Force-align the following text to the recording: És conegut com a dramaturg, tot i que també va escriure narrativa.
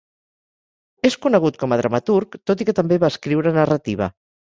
És 1.09 1.17
conegut 1.25 1.59
com 1.63 1.75
a 1.75 1.77
dramaturg, 1.81 2.37
tot 2.51 2.63
i 2.65 2.67
que 2.71 2.75
també 2.79 2.99
va 3.05 3.11
escriure 3.15 3.53
narrativa. 3.59 4.09